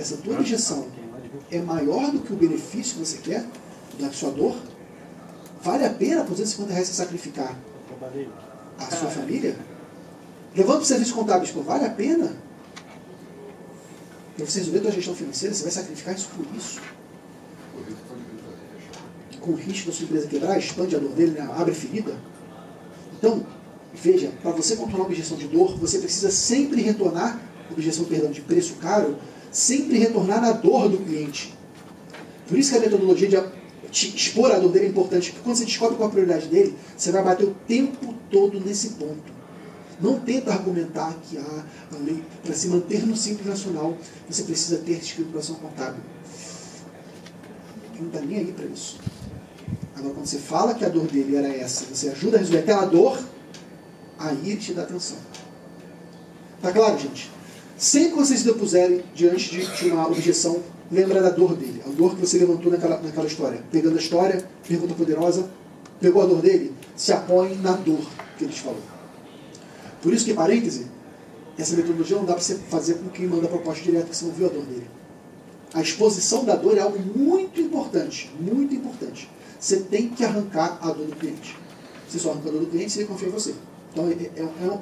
essa 0.00 0.16
tua 0.16 0.34
objeção 0.34 0.86
é 1.50 1.60
maior 1.60 2.10
do 2.10 2.20
que 2.20 2.32
o 2.32 2.36
benefício 2.36 2.94
que 2.94 3.00
você 3.00 3.18
quer, 3.18 3.44
da 3.98 4.10
sua 4.10 4.30
dor, 4.30 4.56
vale 5.62 5.84
a 5.84 5.90
pena 5.90 6.22
por 6.22 6.30
250 6.30 6.72
reais 6.72 6.88
você 6.88 6.94
sacrificar 6.94 7.54
a 8.78 8.96
sua 8.96 9.10
família? 9.10 9.56
Levando 10.56 10.76
para 10.76 10.82
o 10.82 10.86
serviço 10.86 11.14
contábil, 11.14 11.46
tipo, 11.46 11.60
vale 11.60 11.84
a 11.84 11.90
pena? 11.90 12.32
Para 14.36 14.46
você 14.46 14.60
resolver 14.60 14.78
a 14.78 14.82
sua 14.84 14.92
gestão 14.92 15.14
financeira, 15.14 15.54
você 15.54 15.62
vai 15.64 15.72
sacrificar 15.72 16.14
isso 16.14 16.28
por 16.34 16.46
isso? 16.56 16.80
Com 19.40 19.52
o 19.52 19.54
risco 19.54 19.90
da 19.90 19.92
sua 19.92 20.04
empresa 20.04 20.26
quebrar, 20.28 20.58
expande 20.58 20.96
a 20.96 20.98
dor 20.98 21.12
dele, 21.12 21.32
né? 21.32 21.48
abre 21.56 21.74
ferida? 21.74 22.14
Então, 23.18 23.44
veja, 23.92 24.32
para 24.42 24.50
você 24.52 24.76
controlar 24.76 25.04
uma 25.04 25.10
objeção 25.10 25.36
de 25.36 25.46
dor, 25.46 25.76
você 25.76 25.98
precisa 25.98 26.30
sempre 26.30 26.80
retornar, 26.80 27.38
objeção, 27.70 28.04
perdão, 28.06 28.30
de 28.30 28.40
preço 28.40 28.74
caro, 28.74 29.18
sempre 29.50 29.98
retornar 29.98 30.40
na 30.40 30.52
dor 30.52 30.88
do 30.88 30.98
cliente. 30.98 31.54
Por 32.48 32.58
isso 32.58 32.70
que 32.72 32.78
a 32.78 32.80
metodologia 32.80 33.28
de 33.28 33.36
expor 33.90 34.52
a 34.52 34.58
dor 34.58 34.70
dele 34.70 34.86
é 34.86 34.88
importante, 34.88 35.30
porque 35.30 35.42
quando 35.42 35.56
você 35.56 35.64
descobre 35.64 35.96
qual 35.96 36.08
a 36.08 36.12
prioridade 36.12 36.46
dele, 36.46 36.76
você 36.96 37.10
vai 37.10 37.22
bater 37.22 37.46
o 37.46 37.54
tempo 37.66 38.14
todo 38.30 38.60
nesse 38.60 38.90
ponto. 38.90 39.40
Não 40.00 40.18
tenta 40.18 40.52
argumentar 40.52 41.14
que 41.22 41.36
ah, 41.36 41.64
a 41.92 41.96
lei, 41.98 42.22
para 42.42 42.54
se 42.54 42.68
manter 42.68 43.06
no 43.06 43.14
Simples 43.16 43.46
Nacional, 43.46 43.96
você 44.28 44.44
precisa 44.44 44.78
ter 44.78 44.92
escrituração 44.92 45.56
contábil. 45.56 46.00
Ele 47.92 48.02
não 48.02 48.06
está 48.06 48.20
nem 48.20 48.38
aí 48.38 48.52
para 48.52 48.64
isso. 48.64 48.98
Agora, 49.94 50.14
quando 50.14 50.26
você 50.26 50.38
fala 50.38 50.74
que 50.74 50.84
a 50.84 50.88
dor 50.88 51.06
dele 51.06 51.36
era 51.36 51.48
essa, 51.48 51.84
você 51.84 52.08
ajuda 52.08 52.36
a 52.36 52.40
resolver 52.40 52.60
aquela 52.60 52.86
dor, 52.86 53.22
aí 54.18 54.38
ele 54.46 54.56
te 54.56 54.72
dá 54.72 54.82
atenção. 54.84 55.18
Tá 56.62 56.72
claro, 56.72 56.98
gente? 56.98 57.30
Sempre 57.80 58.10
que 58.10 58.16
vocês 58.16 58.40
se 58.40 58.44
depuserem 58.44 59.02
diante 59.14 59.58
de, 59.58 59.90
uma 59.90 60.06
objeção, 60.06 60.62
lembra 60.92 61.22
da 61.22 61.30
dor 61.30 61.56
dele. 61.56 61.82
A 61.86 61.88
dor 61.88 62.14
que 62.14 62.20
você 62.20 62.36
levantou 62.36 62.70
naquela, 62.70 63.00
naquela 63.00 63.26
história. 63.26 63.64
Pegando 63.72 63.96
a 63.96 63.98
história, 63.98 64.46
pergunta 64.68 64.92
poderosa, 64.92 65.48
pegou 65.98 66.20
a 66.20 66.26
dor 66.26 66.42
dele, 66.42 66.74
se 66.94 67.10
apoie 67.10 67.54
na 67.54 67.72
dor 67.72 68.06
que 68.36 68.44
ele 68.44 68.52
te 68.52 68.60
falou. 68.60 68.82
Por 70.02 70.12
isso 70.12 70.26
que, 70.26 70.34
parêntese, 70.34 70.88
essa 71.56 71.74
metodologia 71.74 72.18
não 72.18 72.26
dá 72.26 72.34
para 72.34 72.42
você 72.42 72.56
fazer 72.68 72.96
com 72.96 73.08
quem 73.08 73.26
manda 73.26 73.46
a 73.46 73.48
proposta 73.48 73.82
direta, 73.82 74.10
que 74.10 74.16
você 74.16 74.26
não 74.26 74.32
viu 74.32 74.48
a 74.48 74.50
dor 74.50 74.64
dele. 74.64 74.86
A 75.72 75.80
exposição 75.80 76.44
da 76.44 76.56
dor 76.56 76.76
é 76.76 76.80
algo 76.80 76.98
muito 77.16 77.62
importante, 77.62 78.30
muito 78.38 78.74
importante. 78.74 79.26
Você 79.58 79.78
tem 79.78 80.10
que 80.10 80.22
arrancar 80.22 80.78
a 80.82 80.92
dor 80.92 81.06
do 81.06 81.16
cliente. 81.16 81.56
Você 82.06 82.18
só 82.18 82.32
arranca 82.32 82.50
a 82.50 82.52
dor 82.52 82.60
do 82.60 82.66
cliente 82.66 82.92
se 82.92 82.98
ele 82.98 83.08
confia 83.08 83.28
em 83.28 83.32
você. 83.32 83.54
Então 83.90 84.06
é, 84.06 84.12
é, 84.12 84.42
é, 84.42 84.70
um, 84.70 84.80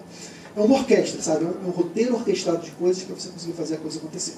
é 0.58 0.64
uma 0.64 0.76
orquestra, 0.76 1.22
sabe? 1.22 1.44
É 1.44 1.48
um, 1.48 1.70
roteiro 1.70 2.14
orquestrado 2.14 2.62
de 2.62 2.72
coisas 2.72 3.04
para 3.04 3.14
você 3.14 3.28
conseguir 3.28 3.52
fazer 3.52 3.74
a 3.76 3.78
coisa 3.78 3.98
acontecer. 3.98 4.34